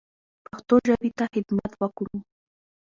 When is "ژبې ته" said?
0.87-1.25